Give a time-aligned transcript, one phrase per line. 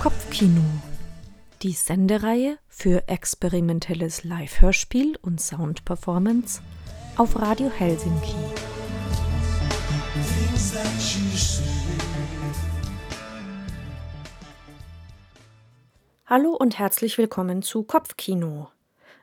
[0.00, 0.62] Kopfkino.
[1.62, 6.60] Die Sendereihe für experimentelles Live-Hörspiel und Sound-Performance
[7.16, 8.34] auf Radio Helsinki.
[16.26, 18.68] Hallo und herzlich willkommen zu Kopfkino.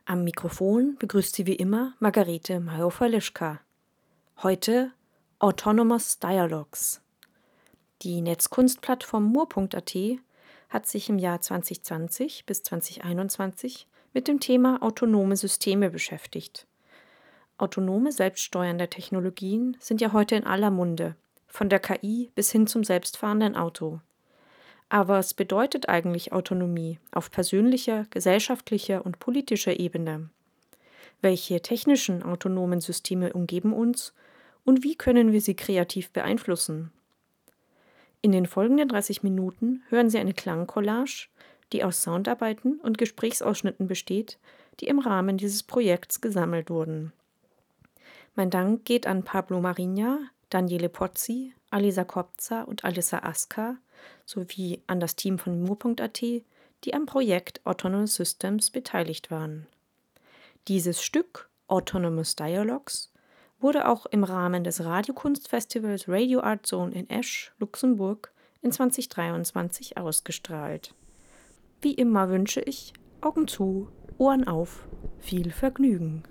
[0.06, 3.62] Am Mikrofon begrüßt Sie wie immer Margarete Majow-Verlischka.
[4.42, 4.92] Heute
[5.44, 7.02] Autonomous Dialogues.
[8.02, 9.94] Die Netzkunstplattform Mur.at
[10.70, 16.66] hat sich im Jahr 2020 bis 2021 mit dem Thema autonome Systeme beschäftigt.
[17.58, 21.18] Autonome selbststeuernde Technologien sind ja heute in aller Munde,
[21.48, 24.00] von der KI bis hin zum selbstfahrenden Auto.
[24.88, 30.30] Aber was bedeutet eigentlich Autonomie auf persönlicher, gesellschaftlicher und politischer Ebene?
[31.20, 34.14] Welche technischen autonomen Systeme umgeben uns
[34.66, 36.92] und wie können wir sie kreativ beeinflussen?
[38.22, 41.28] In den folgenden 30 Minuten hören Sie eine Klangcollage,
[41.74, 44.38] die aus Soundarbeiten und Gesprächsausschnitten besteht,
[44.80, 47.12] die im Rahmen dieses Projekts gesammelt wurden.
[48.36, 53.78] Mein Dank geht an Pablo Marinha, Daniele Pozzi, Alisa Kopza und Alissa Aska
[54.26, 59.68] sowie an das Team von Mu.at, die am Projekt Autonomous Systems beteiligt waren.
[60.68, 63.13] Dieses Stück Autonomous Dialogues
[63.64, 70.94] wurde auch im Rahmen des Radiokunstfestivals Radio Art Zone in Esch, Luxemburg, in 2023 ausgestrahlt.
[71.82, 74.86] Wie immer wünsche ich Augen zu, Ohren auf,
[75.20, 76.24] viel Vergnügen.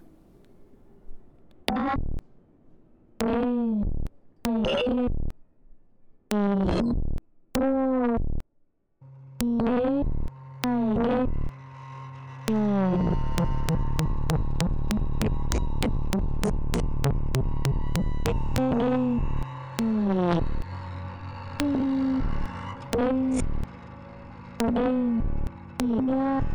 [24.75, 25.23] Oh,
[25.83, 26.52] my God.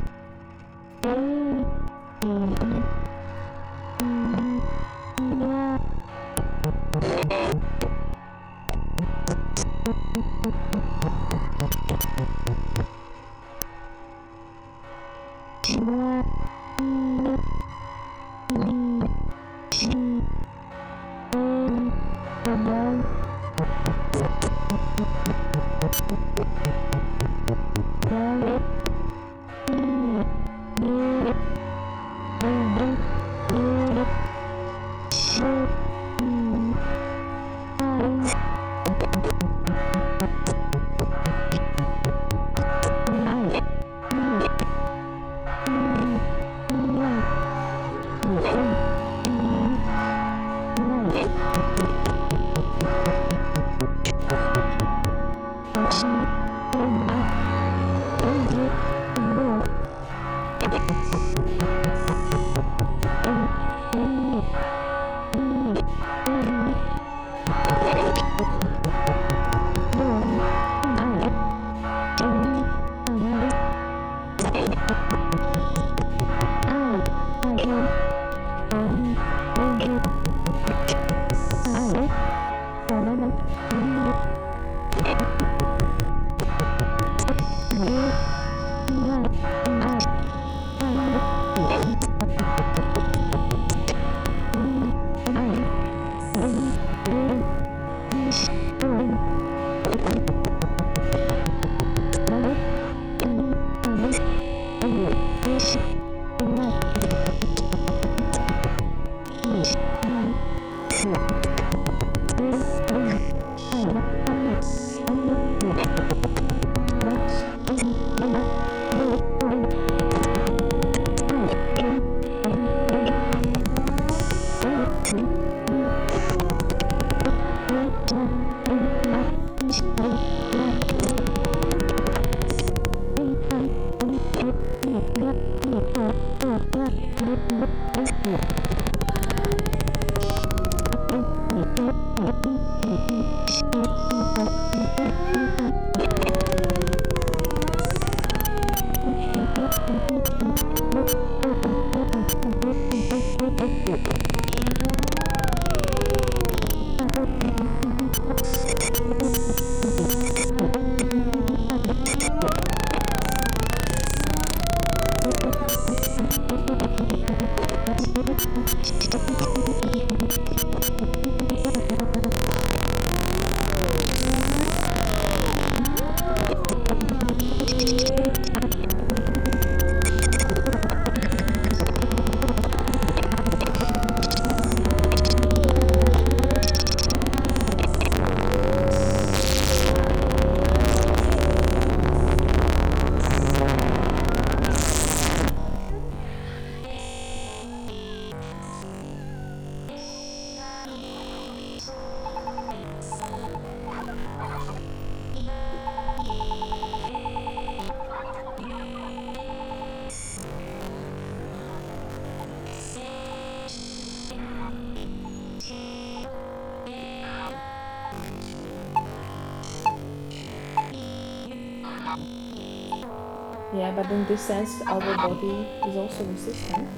[223.88, 226.90] Yeah, but in this sense, our body is also a system.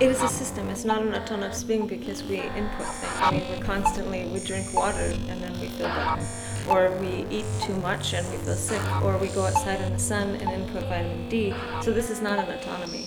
[0.00, 0.68] It is a system.
[0.68, 3.20] It's not an autonomous being because we input things.
[3.20, 6.20] I mean, we constantly we drink water and then we feel better,
[6.68, 9.98] or we eat too much and we feel sick, or we go outside in the
[10.00, 11.54] sun and input vitamin D.
[11.80, 13.06] So this is not an autonomy.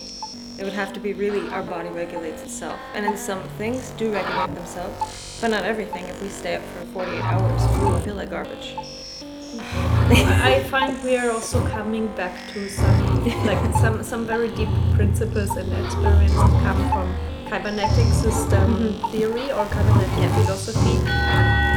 [0.58, 4.14] It would have to be really our body regulates itself, and then some things do
[4.14, 6.06] regulate themselves, but not everything.
[6.06, 8.78] If we stay up for 48 hours, we will feel like garbage.
[10.10, 15.52] I find we are also coming back to some like some some very deep principles
[15.58, 17.08] and experiments that come from
[17.50, 20.98] cybernetic system theory or cybernetic philosophy.
[21.08, 21.68] Um,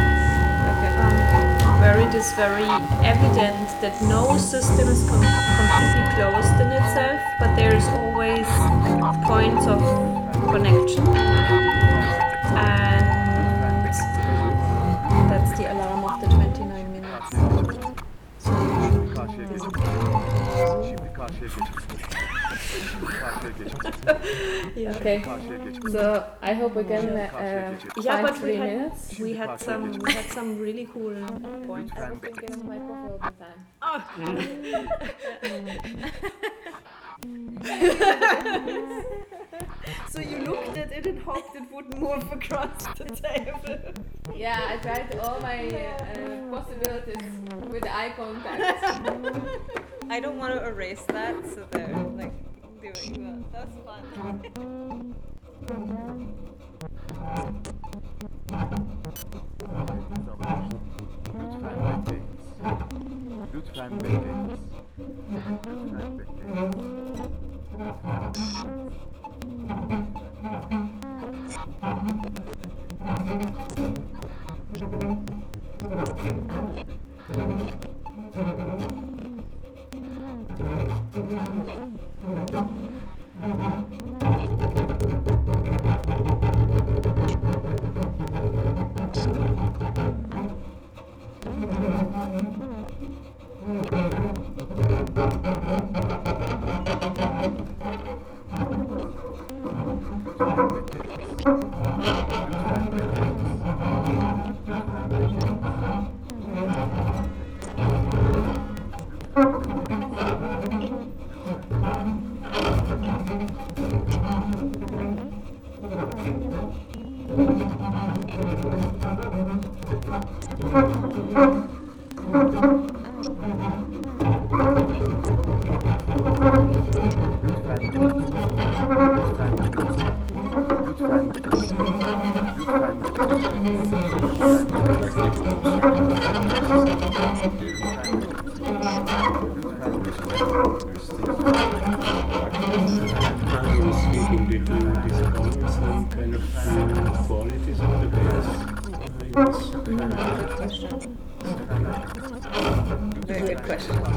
[1.80, 2.68] where it is very
[3.02, 5.24] evident that no system is com-
[5.58, 8.46] completely closed in itself, but there is always
[9.26, 9.80] points of
[10.52, 11.04] connection.
[19.58, 21.52] Şimdi karşıya geç.
[22.90, 23.72] Şimdi karşıya geç.
[24.96, 25.22] Okay.
[25.22, 25.76] Karşıya geç.
[25.92, 27.18] So I hope we can uh,
[28.04, 29.10] Yeah, find but we had, minutes.
[29.18, 31.14] we had some we had some really cool
[31.66, 31.92] points.
[31.92, 33.60] I hope we get a microphone all the time.
[40.08, 43.92] So you looked at it and hoped it would move across the table.
[44.36, 47.32] Yeah, I tried all my uh, possibilities
[47.68, 48.84] with eye contact.
[50.10, 52.32] I don't want to erase that, so they're like
[52.80, 53.52] doing that.
[53.52, 54.02] That's fun.
[63.52, 64.20] Lütfen bekleyiniz.
[64.20, 64.29] Lütfen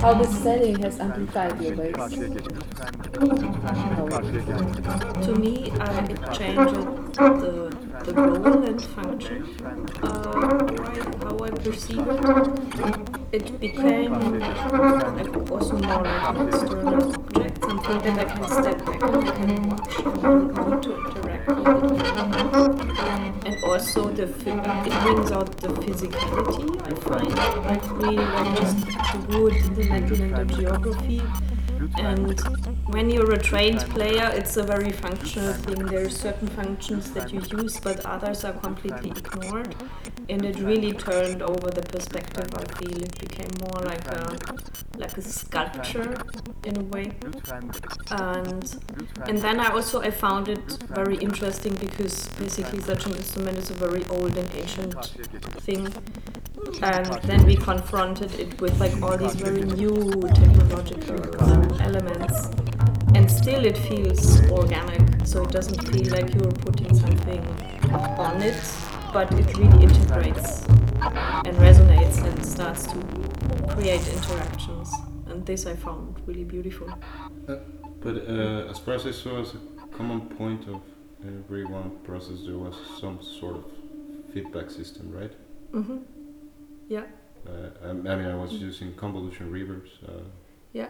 [0.03, 1.95] How the setting has amplified your geç.
[5.23, 6.75] To me, uh, it changed
[7.15, 7.71] the
[8.03, 9.47] the role and function,
[10.03, 10.09] uh,
[11.23, 12.97] how I perceive it.
[13.31, 14.13] It became
[15.23, 17.32] it was more like an
[17.79, 19.01] I can step back
[19.39, 20.93] and can watch and to.
[23.45, 24.27] And also the
[24.85, 26.69] it brings out the physicality.
[26.81, 27.33] I find
[27.65, 31.21] like really like just the wood, the and the geography.
[31.97, 32.39] And
[32.87, 35.85] when you're a trained player, it's a very functional thing.
[35.85, 39.75] There are certain functions that you use, but others are completely ignored.
[40.29, 42.47] And it really turned over the perspective.
[42.55, 44.37] I feel it became more like a
[44.97, 46.15] like a sculpture
[46.63, 47.11] in a way.
[48.11, 48.75] And
[49.27, 53.69] and then I also I found it very interesting because basically such an instrument is
[53.69, 54.95] a very old and ancient
[55.61, 55.87] thing.
[56.81, 61.17] And then we confronted it with like all these very new technological
[61.81, 62.49] elements.
[63.15, 67.45] And still it feels organic, so it doesn't feel like you're putting something
[68.17, 68.55] on it,
[69.13, 70.63] but it really integrates
[71.45, 72.97] and resonates and starts to
[73.67, 74.91] create interactions.
[75.27, 76.87] And this I found really beautiful.
[77.45, 80.81] But uh, as far as I saw, as a common point of
[81.25, 83.65] every one process, there was some sort of
[84.33, 85.31] feedback system, right?
[85.71, 85.97] hmm
[86.89, 87.05] Yeah.
[87.47, 89.91] Uh, I, I mean, I was using convolution reverbs.
[90.07, 90.23] Uh,
[90.73, 90.89] Yeah.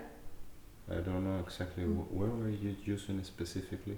[0.90, 1.96] I don't know exactly Mm.
[1.98, 3.98] wh- where were you using it specifically.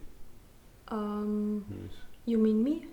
[0.88, 1.94] Um, Yes.
[2.26, 2.86] you mean me?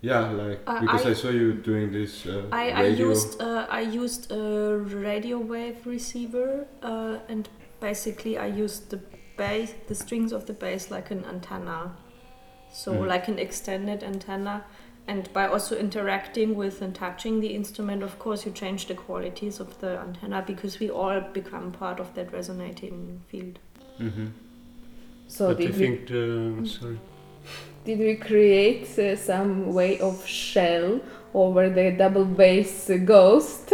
[0.00, 2.26] Yeah, like Uh, because I, I- saw you doing this.
[2.26, 7.48] Uh, I, I used uh, I used a radio wave receiver uh, and
[7.80, 9.00] basically I used the
[9.36, 11.96] bass, the strings of the bass like an antenna,
[12.72, 13.06] so Mm.
[13.08, 14.64] like an extended antenna.
[15.06, 19.60] And by also interacting with and touching the instrument, of course, you change the qualities
[19.60, 23.58] of the antenna because we all become part of that resonating field.
[24.00, 24.28] Mm-hmm.
[25.28, 26.98] So but I did we, think the sorry.
[27.84, 31.00] did we create uh, some way of shell
[31.34, 33.72] over the double bass uh, ghost?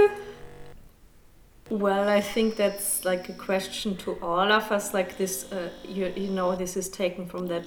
[1.69, 4.93] Well, I think that's like a question to all of us.
[4.93, 7.65] Like this, uh, you, you know, this is taken from that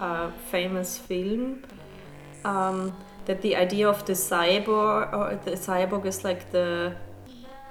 [0.00, 1.62] uh, famous film.
[2.44, 2.92] Um,
[3.26, 6.94] that the idea of the cyborg, or the cyborg, is like the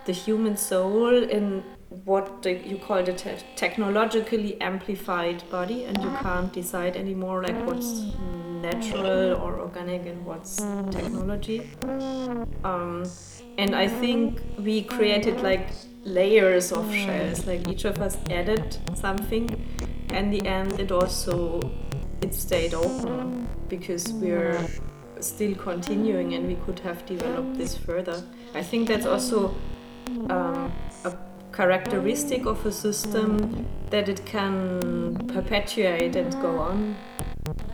[0.06, 1.64] the human soul in
[2.06, 7.66] what the, you call the te- technologically amplified body, and you can't decide anymore like
[7.66, 8.04] what's
[8.62, 10.58] natural or organic and what's
[10.92, 11.70] technology.
[12.64, 13.06] Um,
[13.58, 15.70] and I think we created like
[16.04, 17.46] layers of shells.
[17.46, 19.50] Like each of us added something.
[20.12, 21.60] And the end, it also
[22.22, 24.60] it stayed open because we're
[25.20, 28.24] still continuing and we could have developed this further.
[28.54, 29.56] I think that's also
[30.30, 30.72] um,
[31.06, 31.16] a
[31.52, 36.96] characteristic of a system that it can perpetuate and go on.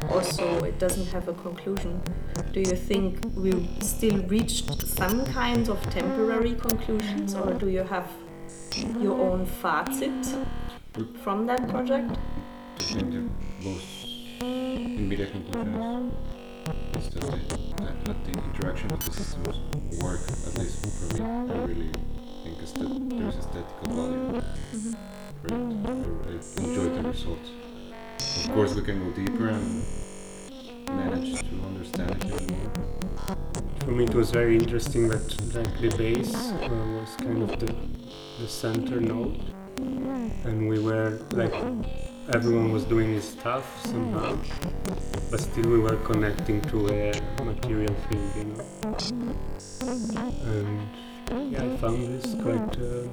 [0.10, 2.02] Also, it doesn't have a conclusion.
[2.54, 8.10] Do you think we still reached some kinds of temporary conclusions, or do you have
[9.00, 10.46] your own fazit
[11.24, 12.18] from that project?
[12.80, 13.30] I think the
[13.62, 14.05] most
[15.36, 16.12] conclusion
[16.98, 19.60] is that, the, that, that the interaction of the systems
[20.02, 21.22] work, at least for me.
[21.22, 21.92] I really
[22.44, 24.46] think that there's aesthetical value for it.
[25.52, 27.50] I, enjoy the results.
[28.46, 29.84] Of course, we can go deeper and
[30.90, 32.72] manage to understand it even more.
[33.80, 37.76] For me, it was very interesting that like the bass uh, was kind of the,
[38.40, 39.40] the center note,
[39.78, 41.54] and we were like
[42.30, 44.38] everyone was doing his stuff somehow,
[45.30, 47.14] but still we were connecting to a
[47.44, 48.64] material thing, you know.
[50.44, 53.08] And yeah, I found this quite uh,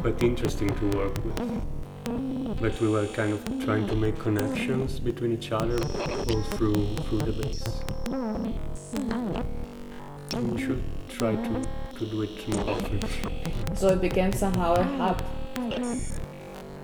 [0.00, 1.36] quite interesting to work with.
[2.60, 5.78] But we were kind of trying to make connections between each other
[6.30, 7.62] all through through the bass.
[10.34, 11.62] We should try to,
[11.98, 13.00] to do it more often.
[13.76, 15.22] So it became somehow a hub.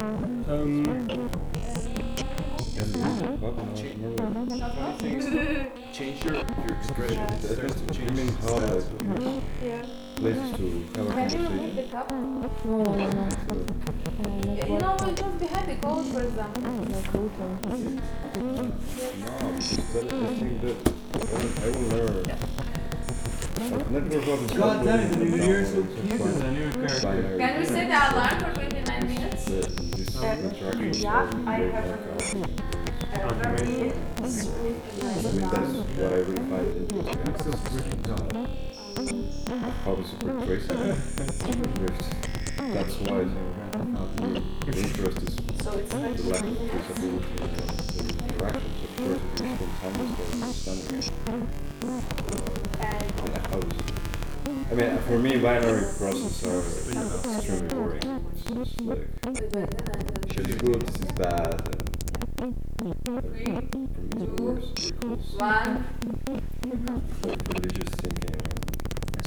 [0.00, 0.84] Um,
[5.92, 6.44] Change your, your
[6.78, 7.40] expression.
[7.40, 8.10] Starts to change.
[8.10, 8.84] You mean how like
[10.16, 11.42] places to have a Can you conversation?
[11.52, 12.10] repeat the cup?
[12.10, 13.28] No, no, no.
[14.66, 16.62] You know, it was behind the code, for example.
[16.62, 17.56] No, because
[19.96, 20.76] I think that
[21.16, 22.24] I will, learn.
[23.56, 26.42] Like, network God damn it, the new year is so cute fine.
[26.42, 27.36] a new character.
[27.38, 29.85] Can we set the alarm for 29 minutes?
[30.16, 32.46] This is very, I have uh,
[33.12, 33.90] A very
[34.96, 35.12] what
[36.00, 37.20] I really find interesting.
[37.26, 38.28] I'm still freaking dumb.
[39.82, 40.32] Probably super.
[42.72, 43.20] That's why
[44.16, 45.32] the interest is
[45.62, 47.32] So it's the lack of traceability
[48.00, 48.72] and interactions.
[48.84, 50.40] Of course, if you spontaneously
[50.72, 51.48] understanding.
[52.80, 53.04] And
[53.46, 54.15] how is
[54.70, 56.44] I mean, for me, binary processes
[56.96, 58.02] are extremely boring.
[58.34, 61.84] It's just like, this is good, this is bad.
[62.42, 62.54] And
[63.04, 63.88] for me,
[64.20, 65.16] it works really cool.
[65.38, 65.84] One.
[67.22, 68.40] Like religious thinking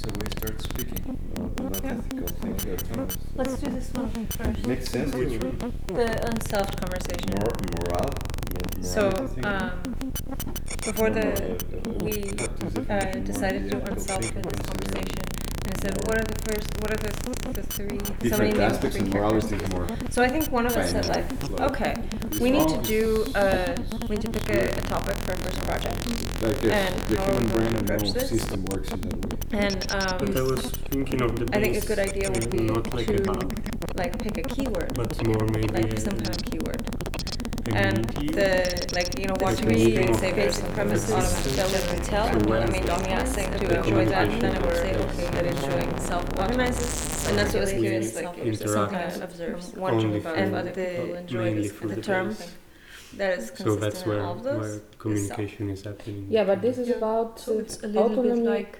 [0.01, 1.03] So we start speaking.
[1.07, 3.17] and uh, not ethical thinking at times.
[3.35, 4.67] Let's do this one first.
[4.67, 7.31] makes sense Which The unsolved conversation.
[7.39, 8.09] Mor- moral,
[8.81, 9.09] So,
[9.43, 9.71] um,
[10.85, 11.25] before the
[12.03, 12.89] we what is it?
[12.89, 15.25] uh, decided to do Ethical unsolved thinking, in this conversation,
[15.83, 18.73] and said, what are the first, what are the, the three, so many Different names,
[18.73, 19.51] aspects three and characters.
[19.51, 19.87] morality is more.
[20.11, 21.95] So I think one of us said like, okay,
[22.41, 23.75] we need to do, a,
[24.07, 26.41] we need to pick a, a topic for our first project.
[26.41, 28.29] Like yes, And the how human we're brain and approach no this?
[28.29, 29.37] system works in that way.
[29.51, 31.57] And, but I um, was thinking of the bass.
[31.57, 34.43] I think a good idea would be not like a to hub, like pick a
[34.43, 37.08] keyword, but more maybe like some kind of keyword.
[37.73, 38.05] A And
[38.39, 41.71] the, like, you know, watching what a we say of basic the premises system.
[41.71, 44.55] that we tell, Aware I mean, of Domia saying the to enjoy that, and then
[44.55, 47.27] it would say, okay, that it's showing self-organizes.
[47.27, 50.21] And that's what I was We curious, like, if something interact that observes only one
[50.21, 52.51] through- and the, mainly through the the term bass.
[53.17, 54.59] that is So that's where, in all of those.
[54.59, 56.27] where communication is happening.
[56.29, 58.79] Yeah, but this is about So uh, it's a little bit like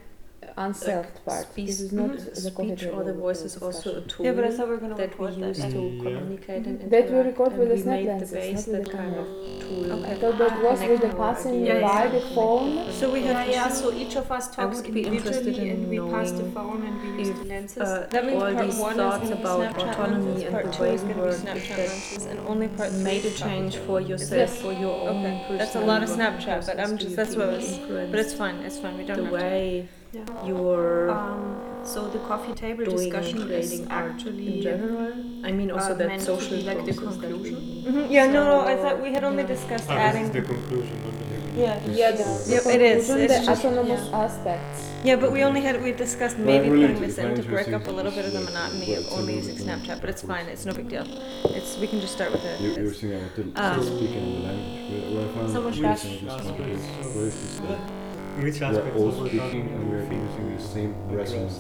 [0.65, 1.45] unselfed part.
[1.51, 4.25] speech, This is not mhm, the speech cohesive or the voice is also a tool
[4.25, 5.47] Yeah, but I thought we were going to that we record that.
[5.47, 6.03] use to Yeah.
[6.03, 8.75] communicate and That we interact, record with the we snap made the base not with
[8.77, 9.21] that the kind camera.
[9.21, 9.91] of tool.
[9.95, 10.11] Okay.
[10.11, 11.81] I thought that was with the Connect passing ideas.
[11.81, 12.35] by Yeah, the yeah.
[12.35, 12.69] phone.
[12.99, 13.69] So we Yeah, have yeah.
[13.69, 16.81] So each of us talks would be interested individually, and we pass the knowing phone
[16.87, 17.83] and we use if, the lenses.
[17.83, 20.51] uh, That means all part these one is thoughts gonna be about Snapchat autonomy and
[20.53, 22.89] part the two way is we gonna be work, if Snapchat that and only part
[22.91, 23.85] three made a is change Snapchat.
[23.87, 27.15] for yourself, for your own Okay, personal that's a lot of Snapchat, but I'm just-
[27.15, 27.79] that's what I was-
[28.11, 28.55] But it's fine.
[28.67, 28.97] It's fine.
[28.97, 29.45] We don't the have to.
[29.45, 30.25] way Yeah.
[30.47, 35.13] you're Um, so the coffee table discussion is actually in general.
[35.45, 37.55] I mean, also uh, that social be like the conclusion.
[37.85, 38.57] we- Mhm, Yeah, no, no.
[38.71, 39.53] I thought we had only yeah.
[39.55, 40.31] discussed Ah, this is adding.
[40.37, 41.53] the conclusion, not the beginning.
[41.63, 41.79] Yeah.
[42.01, 43.05] Yeah, the, the Yep, it is.
[43.07, 44.23] conclusion, It's the just- autonomous yeah.
[44.25, 44.79] aspects.
[45.07, 47.69] Yeah, but we only had we discussed Well, maybe really, putting this in to break
[47.77, 50.45] up a little bit of the monotony of only using Snapchat, but it's fine.
[50.53, 51.05] It's no big deal.
[51.57, 52.95] It's we can just start with You, you were it.
[52.97, 54.75] saying about the Um, speaking the language.
[54.89, 56.07] What- What I found Someone should ask-
[58.39, 60.96] about this ask- was is that Which we're all speaking and we're using the same
[61.10, 61.51] resonant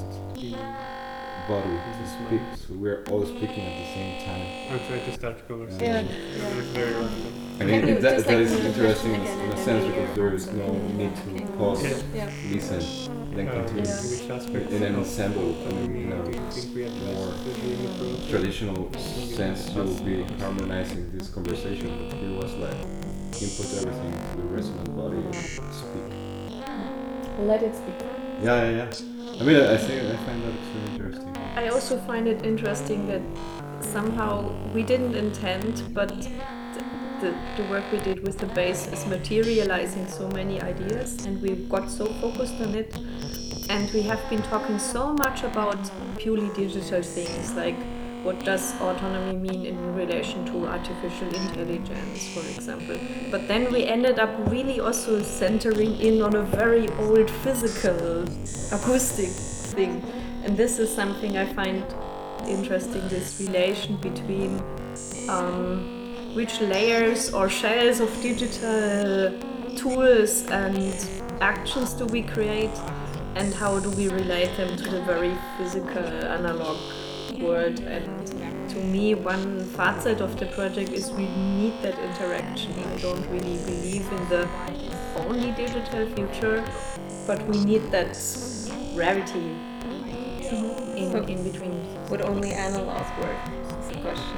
[1.47, 2.41] body to speak.
[2.67, 4.47] So we're all speaking at the same time.
[4.71, 5.85] I'm trying to start conversation.
[5.85, 6.01] Yeah.
[6.01, 6.59] Yeah.
[6.59, 7.33] It's very random.
[7.59, 10.15] And Can it, you that, just, that like, is interesting in, in a sense because
[10.15, 11.97] there is no need to pause, Yeah.
[12.15, 12.31] Yeah.
[12.53, 12.81] listen,
[13.35, 13.81] then Uh, continue.
[13.81, 17.83] Which aspect In an of ensemble, autonomy in a you think we more addressed in
[17.83, 18.29] the approach?
[18.29, 18.93] traditional
[19.39, 22.79] sense you will be harmonizing this conversation but here was like
[23.43, 25.35] input everything to the resonant body and
[25.81, 26.07] speak
[27.39, 27.99] Let it speak.
[28.41, 31.25] yeah yeah yeah i mean i, I think i find that extremely interesting
[31.57, 33.21] I also find it interesting that
[33.81, 36.09] somehow we didn't intend, but
[36.73, 36.85] th-
[37.19, 41.49] the, the work we did with the base is materializing so many ideas, and we
[41.67, 42.95] got so focused on it.
[43.69, 47.75] And we have been talking so much about purely digital things, like
[48.23, 52.97] what does autonomy mean in relation to artificial intelligence, for example.
[53.31, 58.23] But then we ended up really also centering in on a very old physical
[58.73, 60.03] acoustic thing.
[60.43, 61.83] And this is something I find
[62.47, 64.61] interesting this relation between
[65.29, 69.31] um, which layers or shells of digital
[69.77, 70.93] tools and
[71.41, 72.77] actions do we create
[73.35, 76.77] and how do we relate them to the very physical analog
[77.37, 78.27] world and
[78.69, 83.57] to me one facet of the project is we need that interaction i don't really
[83.65, 84.47] believe in the
[85.27, 86.63] only digital future
[87.27, 88.17] but we need that
[88.95, 89.55] rarity
[90.99, 93.37] in, in between Would only analog work?
[93.79, 94.37] Is the question.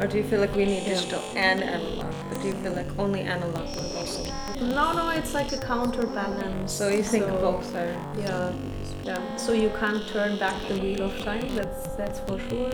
[0.00, 2.14] Or do you feel like we need digital and analog?
[2.32, 4.05] Or do you feel like only analog would also?
[4.60, 7.94] No no it's like a counterbalance So you think So- both are?
[8.18, 8.52] Yeah,
[9.04, 9.36] yeah.
[9.36, 11.54] So you can't turn back the wheel of time.
[11.54, 12.72] That's that's for sure.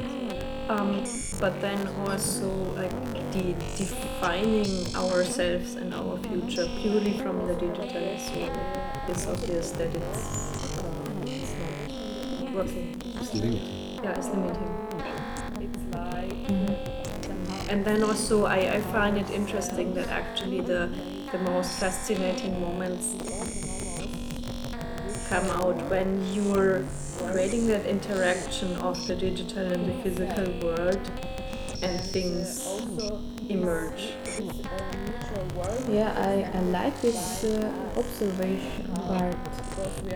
[0.68, 1.05] Um,
[1.40, 2.95] but then also like
[3.33, 8.51] de- defining ourselves and our future purely from the digital is so
[9.09, 11.53] it's obvious that it's, uh, it's
[12.40, 12.95] not working.
[13.21, 14.79] it's limiting Yeah, it's limiting.
[17.68, 20.90] And then also I, I find it interesting that actually the
[21.33, 23.14] the most fascinating moments
[25.31, 26.85] come out when you're
[27.27, 31.01] creating that interaction of the digital and the physical world
[31.81, 32.83] and things
[33.49, 34.12] emerge.
[35.88, 39.35] Yeah, I, I like this uh, observation part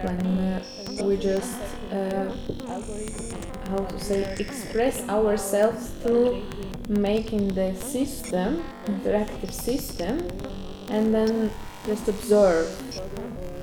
[0.02, 0.62] when uh,
[1.02, 1.58] we just,
[1.92, 2.30] uh,
[3.70, 6.42] how to say, express ourselves through
[6.90, 10.28] making the system, interactive system,
[10.90, 11.50] and then
[11.86, 12.66] just observe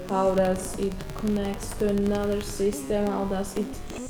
[0.10, 3.66] how does it connects to another system, how does it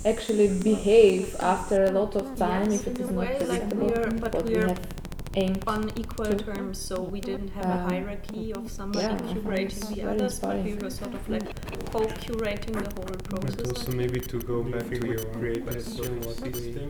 [0.06, 3.40] actually behave after a lot of time Yes, if it in is a not way,
[3.48, 4.80] like predictable, we are- but what we we are have
[5.36, 9.88] aimed on equal terms, so we didn't have a Um, hierarchy of somebody yeah, curating
[9.90, 11.48] the very others, but we were sort of like
[11.92, 13.56] co-curating the whole process.
[13.56, 13.78] But process.
[13.78, 16.86] also maybe to go back to your create question, what is the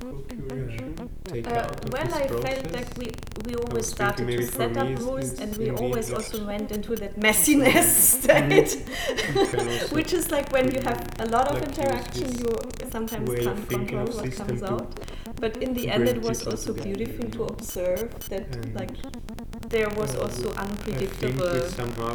[0.00, 0.95] co-curation?
[1.24, 2.60] Take Uh, out well, I process?
[2.60, 3.10] felt like we,
[3.46, 7.84] we always started to set up rules and we always also went into that messiness
[8.22, 8.76] state,
[9.34, 13.68] can which is like when you have a lot of Like interaction, you sometimes can't
[13.68, 15.00] control what comes out.
[15.40, 18.92] But in the end, it was also beautiful to observe that like
[19.68, 21.60] there was uh, also unpredictable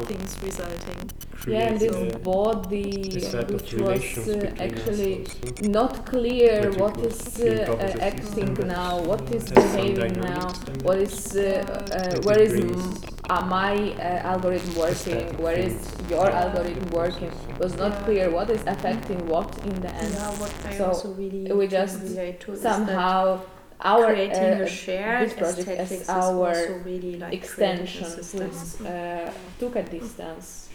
[0.06, 1.10] things resulting.
[1.48, 5.26] Yeah, and this created a- body, a which was uh, between us actually
[5.62, 9.02] not clear That you what could is think uh, of as uh, a acting now,
[9.02, 13.10] what is behaving now, dynamics what is uh, uh, that where it is brings m-
[13.30, 15.76] uh, my uh, algorithm working, where is
[16.10, 17.30] your into algorithm working.
[17.32, 17.60] process.
[17.60, 18.06] Was not Yeah.
[18.06, 20.14] clear what is affecting what in the end.
[20.14, 23.42] Yeah, what So, also really we just relate that Somehow,
[23.82, 28.20] our creating uh, a shared this project as aesthetics our also really like extension creating
[28.20, 28.86] a system.
[28.86, 30.70] which uh, took a distance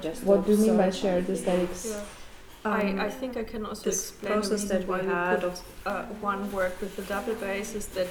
[0.00, 1.34] just What do you mean by observe shared something.
[1.34, 1.86] aesthetics?
[1.90, 2.02] Yeah.
[2.64, 5.60] Um, I, I think I can also this explain process the that we had of
[5.86, 8.08] uh, one work with the double bass is that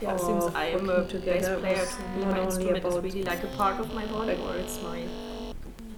[0.00, 2.84] yeah, since I am a working bass together player, was to me my only instrument
[2.84, 5.04] is really like a part of my body, or it's my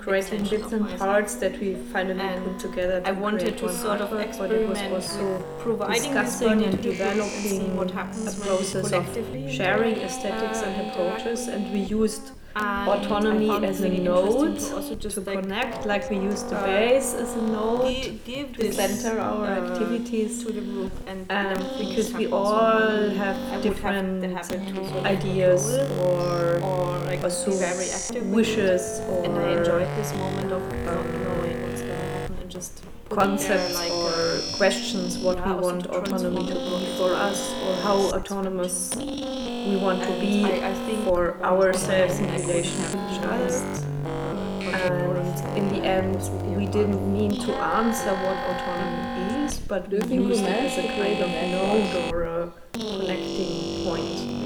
[0.05, 3.01] creating bits and parts that we finally And put together.
[3.01, 6.67] To I wanted to sort of but it was experiment also providing discussing and the
[6.67, 9.05] and developing what happens a process of
[9.51, 14.95] sharing aesthetics and approaches, and we used And autonomy as a really node to also
[14.95, 18.53] just to like connect, like we used the uh, bass as a node gi- give
[18.57, 20.45] to center our uh, activities.
[20.45, 24.51] to the group and And because we all have different have
[25.05, 25.63] ideas
[25.99, 31.05] or or like also very active wishes or and I enjoyed this moment of not
[31.25, 32.83] knowing what's gonna happen and just
[33.15, 37.75] concepts like, or uh, questions what we want to autonomy to be for us or
[37.83, 43.21] how autonomous we want to be I, I think for ourselves in relation to each
[43.23, 43.49] other.
[43.49, 43.85] just,
[44.61, 46.17] project or And in the end,
[46.57, 50.45] we didn't mean to answer what autonomy is, but we Do you think we used
[50.45, 54.45] it as a kind of node or a connecting point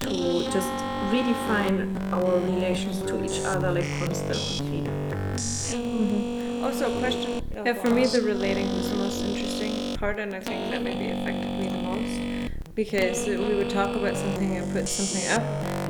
[0.00, 0.68] to just
[1.12, 6.31] redefine our relations to each other like constant feedback.
[6.62, 7.42] Also, a question.
[7.54, 11.10] Yeah, for me, the relating was the most interesting part, and I think that maybe
[11.10, 15.42] affected me the most because we would talk about something and put something up,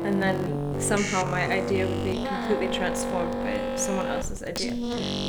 [0.03, 4.73] and then somehow my idea would be completely transformed by someone else's idea.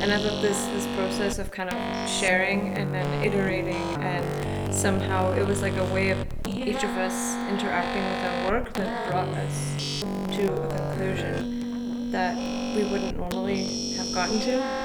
[0.01, 5.31] And I thought this this process of kind of sharing and then iterating, and somehow
[5.33, 9.29] it was like a way of each of us interacting with our work that brought
[9.29, 10.03] us
[10.35, 12.35] to a conclusion that
[12.75, 14.84] we wouldn't normally have gotten to.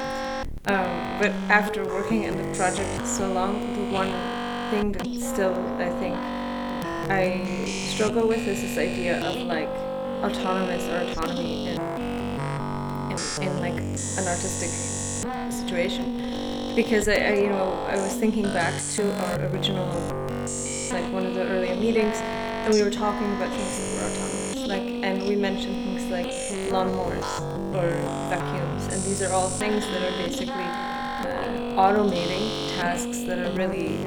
[0.66, 4.12] Um, but after working in the project so long, the one
[4.70, 6.14] thing that still I think
[7.11, 9.70] I struggle with is this idea of like
[10.23, 11.81] autonomous or autonomy in
[13.11, 14.70] in, in like an artistic
[15.51, 16.75] situation.
[16.77, 19.87] Because I, I, you know, I was thinking back to our original,
[20.92, 24.50] like one of the earlier meetings, and we were talking about things that were autonomous,
[25.31, 26.27] we mentioned things like
[26.73, 27.40] lawnmowers
[27.73, 27.88] or
[28.29, 33.99] vacuums, and these are all things that are basically uh, automating tasks that are really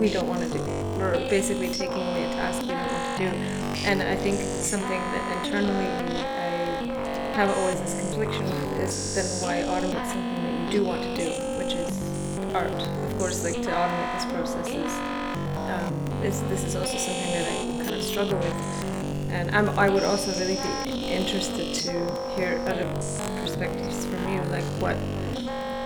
[0.00, 0.64] we don't want to do,
[0.96, 3.36] We're basically taking away a task we don't want to do.
[3.84, 9.56] And I think something that internally I have always this confliction with is then why
[9.60, 12.72] automate something that you do want to do, which is art.
[12.72, 14.92] Of course, like to automate this process is,
[15.68, 18.95] um, is this is also something that I kind of struggle with.
[19.36, 21.90] And I'm, I would also really be interested to
[22.34, 22.86] hear other
[23.42, 24.96] perspectives from you, like what,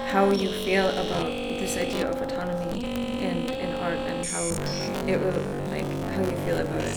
[0.06, 1.26] how you feel about
[1.58, 2.78] this idea of autonomy
[3.20, 5.84] in, in art and how it will, like,
[6.14, 6.96] how you feel about it.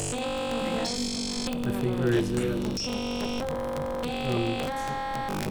[1.66, 1.72] I.
[1.72, 2.54] Think there is a,
[4.30, 4.62] um,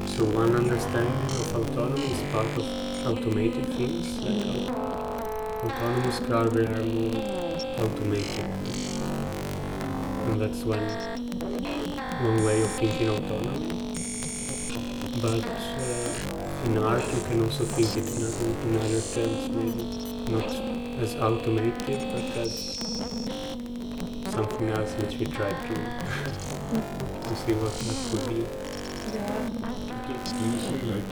[0.06, 2.64] so one understanding of autonomy is part of
[3.04, 7.24] automated things, like au- autonomous car they are more
[7.76, 8.46] automated,
[10.26, 10.86] and that's one
[12.22, 13.68] one way of thinking autonomy.
[15.20, 18.22] But uh, in art, you can also think it in,
[18.68, 19.84] in other terms, maybe
[20.30, 20.50] not
[21.02, 22.52] as automated, but as
[24.30, 25.74] something else which we try to
[27.22, 28.40] to see what that could be.
[30.02, 31.08] Do you see like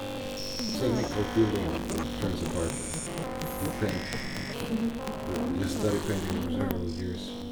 [0.81, 1.69] technical building
[2.21, 2.73] turns apart
[3.63, 4.05] in paint?
[5.61, 7.50] You study painting for several years.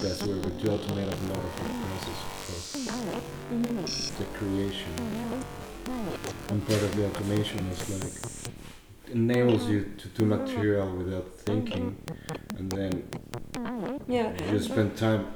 [0.00, 2.20] That's where but you automate a lot of the process
[2.88, 4.92] of the creation.
[6.50, 8.12] And part of the automation is like
[9.14, 11.96] enables you to do material without thinking
[12.58, 13.02] and then
[14.06, 14.32] Yeah.
[14.52, 15.26] you spend time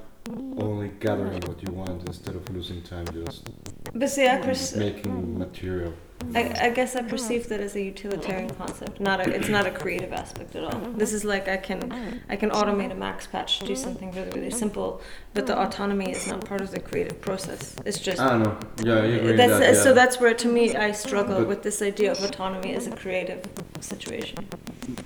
[0.58, 3.48] only gathering what you want instead of losing time just
[3.94, 5.94] But see, I, pers- making material.
[6.34, 6.64] I, mm-hmm.
[6.64, 7.08] I guess I mm-hmm.
[7.08, 8.62] perceive that as a utilitarian mm-hmm.
[8.62, 9.00] concept.
[9.00, 10.80] Not a, it's not a creative aspect at all.
[10.92, 14.30] This is like I can, I can automate a max patch, to do something really
[14.30, 15.00] really simple,
[15.34, 17.76] but the autonomy is not part of the creative process.
[17.84, 18.20] It's just.
[18.20, 18.58] I don't know.
[18.82, 19.36] Yeah, I agree.
[19.36, 19.82] That's, that, yeah.
[19.82, 22.94] So that's where, to me, I struggle But- with this idea of autonomy as a
[22.96, 23.44] creative
[23.80, 24.48] situation.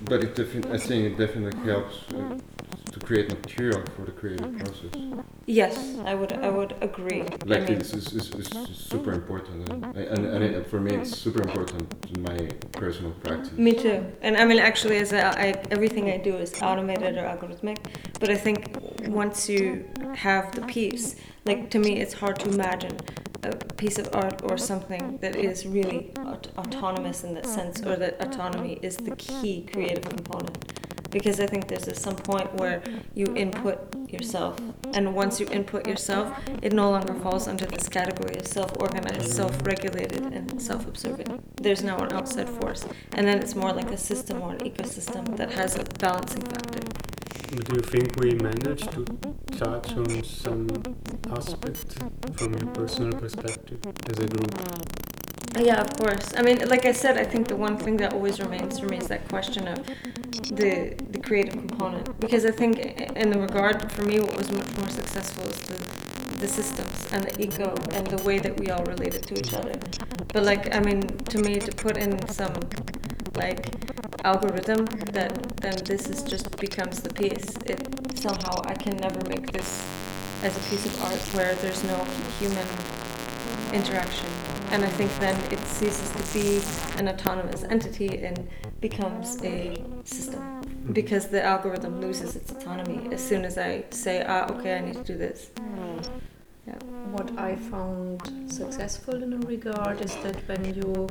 [0.04, 2.38] But it defi- I think it definitely helps uh,
[2.98, 4.64] to create material for the creative mm-hmm.
[4.64, 5.24] process.
[5.46, 7.22] Yes, I would, I would agree.
[7.22, 10.94] I Like mean, it's, it's, it's, it's super important, and, and, and it, for me
[10.94, 13.52] it's super important in my personal practice.
[13.52, 14.04] Me too.
[14.22, 17.78] And I mean, actually, as I, I, everything I do is automated or algorithmic.
[18.18, 18.76] But I think
[19.08, 22.96] once you have the piece, like to me, it's hard to imagine
[23.42, 27.96] a piece of art or something that is really aut- autonomous in that sense, or
[27.96, 30.56] that autonomy is the key creative component.
[31.16, 32.82] Because I think there's some point where
[33.14, 33.78] you input
[34.10, 34.60] yourself,
[34.92, 40.24] and once you input yourself, it no longer falls under this category of self-organized, self-regulated,
[40.34, 41.42] and self-observing.
[41.56, 45.38] There's now an outside force, and then it's more like a system or an ecosystem
[45.38, 46.80] that has a balancing factor.
[47.50, 49.06] Do you think we managed to
[49.56, 50.68] touch on some
[51.30, 51.96] aspect
[52.36, 55.15] from your personal perspective as a group?
[55.58, 56.34] Yeah, of course.
[56.36, 58.98] I mean, like I said, I think the one thing that always remains for me
[58.98, 59.86] is that question of
[60.50, 62.20] the the creative component.
[62.20, 62.78] Because I think,
[63.22, 65.78] in the regard for me, what was much more successful is the
[66.40, 69.72] the systems and the ego and the way that we all related to each other.
[70.32, 71.00] But like, I mean,
[71.32, 72.54] to me, to put in some
[73.34, 73.74] like
[74.24, 77.56] algorithm that then this is just becomes the piece.
[77.64, 77.80] It
[78.18, 79.70] somehow I can never make this
[80.42, 81.96] as a piece of art where there's no
[82.38, 82.68] human
[83.72, 84.28] interaction.
[84.70, 86.62] And I think then it ceases to be
[86.98, 88.48] an autonomous entity and
[88.80, 94.46] becomes a system because the algorithm loses its autonomy as soon as I say, ah,
[94.52, 95.50] okay, I need to do this.
[96.66, 96.74] Yeah.
[97.12, 101.08] What I found successful in a regard is that when you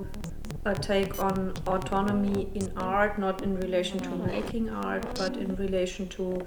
[0.65, 6.08] uh, take on autonomy in art, not in relation to making art, but in relation
[6.10, 6.46] to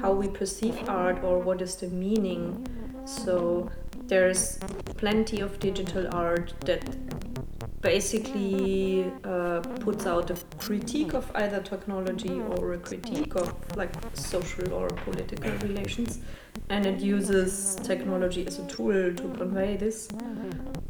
[0.00, 2.66] how we perceive art or what is the meaning.
[3.04, 3.70] So
[4.08, 4.58] there's
[4.96, 6.82] plenty of digital art that
[7.80, 14.72] basically uh, puts out a critique of either technology or a critique of like social
[14.72, 16.20] or political relations
[16.70, 20.08] and it uses technology as a tool to convey this.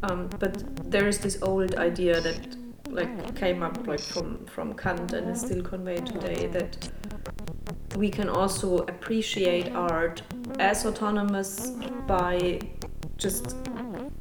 [0.03, 2.55] Um, but there is this old idea that
[2.89, 6.89] like came up like from from kant and is still conveyed today that
[7.95, 10.23] we can also appreciate art
[10.57, 11.71] as autonomous
[12.07, 12.59] by
[13.19, 13.55] just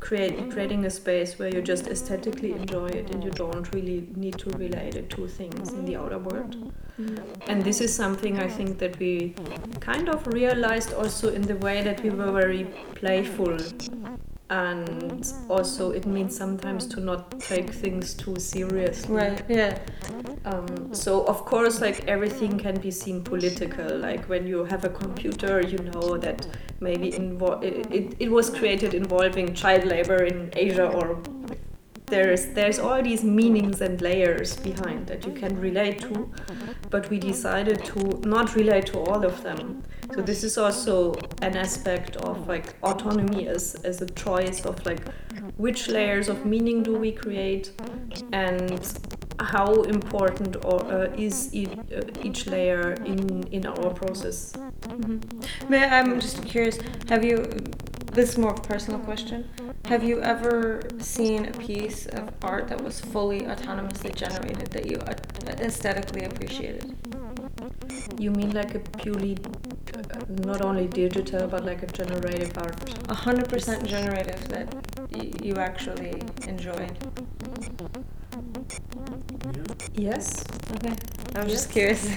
[0.01, 4.39] create, creating a space where you just aesthetically enjoy it and you don't really need
[4.39, 6.73] to relate it to things in the outer world.
[7.01, 7.25] Mm.
[7.47, 9.35] And this is something I think that we
[9.81, 13.57] kind of realized also in the way that we were very playful
[14.51, 19.79] and also it means sometimes to not take things too seriously right yeah
[20.49, 23.99] um, so of course like everything can be seen political.
[23.99, 26.47] Like when you have a computer you know that
[26.81, 31.21] maybe invo- it, it, it was created involving child labor in asia or
[32.07, 36.31] there's there's all these meanings and layers behind that you can relate to
[36.91, 39.83] but we decided to not relate to all of them.
[40.15, 45.07] So this is also an aspect of like autonomy as, as a choice of like
[45.59, 47.73] which layers of meaning do we create
[48.33, 48.81] and
[49.40, 55.74] how important or uh, is each, uh, each layer in in our process mm-hmm.
[55.74, 57.37] i'm just curious have you
[58.12, 59.48] this is more of a personal question
[59.85, 64.96] have you ever seen a piece of art that was fully autonomously generated that you
[64.98, 65.14] uh,
[65.61, 66.96] aesthetically appreciated
[68.18, 69.37] you mean like a purely
[70.29, 72.77] not only digital but like a generative art.
[73.09, 74.74] A hundred percent generative that
[75.12, 76.96] y- you actually enjoyed.
[79.99, 80.45] Yes.
[80.77, 80.95] Okay.
[81.35, 81.51] I'm yes.
[81.51, 82.09] just curious.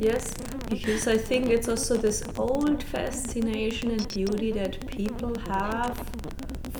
[0.00, 0.34] Yes,
[0.68, 5.96] because I think it's also this old fascination and beauty that people have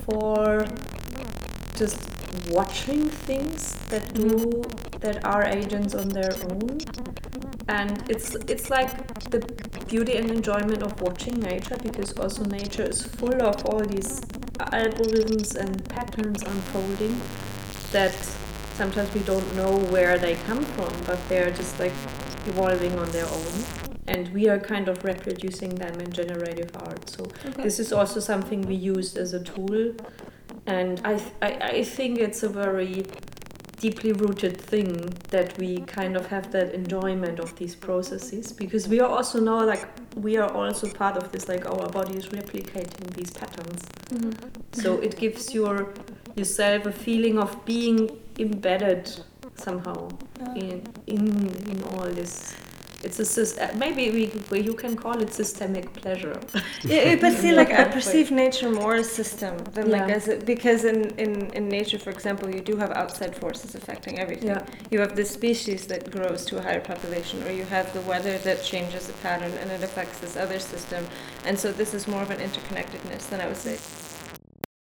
[0.05, 0.65] for
[1.75, 1.97] just
[2.51, 4.63] watching things that do
[4.99, 6.79] that are agents on their own
[7.67, 8.91] and it's it's like
[9.29, 9.39] the
[9.87, 14.19] beauty and enjoyment of watching nature because also nature is full of all these
[14.59, 17.19] algorithms and patterns unfolding
[17.91, 18.13] that
[18.73, 21.93] sometimes we don't know where they come from but they're just like
[22.47, 23.63] evolving on their own.
[24.07, 27.09] And we are kind of reproducing them in generative art.
[27.09, 27.63] So okay.
[27.63, 29.93] this is also something we use as a tool.
[30.65, 33.05] And I, th- I, I think it's a very
[33.77, 38.51] deeply rooted thing that we kind of have that enjoyment of these processes.
[38.51, 42.15] Because we are also now like we are also part of this like our body
[42.17, 43.83] is replicating these patterns.
[44.13, 44.81] Mm-hmm.
[44.81, 45.91] so it gives your
[46.35, 49.09] yourself a feeling of being embedded
[49.55, 50.09] somehow
[50.55, 51.27] in in
[51.69, 52.55] in all this
[53.03, 56.39] it's a uh, maybe we you can call it systemic pleasure.
[56.83, 59.97] yeah, but see, like I perceive nature more as system than yeah.
[59.97, 63.75] like as a, because in, in in nature, for example, you do have outside forces
[63.75, 64.49] affecting everything.
[64.49, 64.65] Yeah.
[64.89, 68.37] You have the species that grows to a higher population, or you have the weather
[68.39, 71.05] that changes the pattern and it affects this other system,
[71.45, 73.77] and so this is more of an interconnectedness than I would say